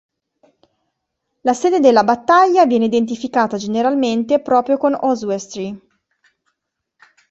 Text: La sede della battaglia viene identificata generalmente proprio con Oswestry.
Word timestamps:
La 1.41 1.53
sede 1.53 1.79
della 1.79 2.03
battaglia 2.03 2.65
viene 2.65 2.85
identificata 2.85 3.57
generalmente 3.57 4.41
proprio 4.41 4.77
con 4.77 4.97
Oswestry. 4.99 5.79